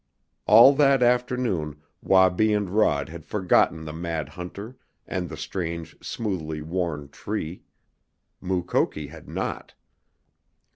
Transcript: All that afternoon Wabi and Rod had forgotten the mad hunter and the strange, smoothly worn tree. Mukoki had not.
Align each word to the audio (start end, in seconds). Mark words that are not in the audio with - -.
All 0.47 0.73
that 0.77 1.03
afternoon 1.03 1.79
Wabi 2.01 2.53
and 2.53 2.71
Rod 2.71 3.09
had 3.09 3.23
forgotten 3.23 3.85
the 3.85 3.93
mad 3.93 4.29
hunter 4.29 4.75
and 5.05 5.29
the 5.29 5.37
strange, 5.37 5.95
smoothly 6.03 6.59
worn 6.63 7.07
tree. 7.09 7.61
Mukoki 8.41 9.09
had 9.09 9.29
not. 9.29 9.75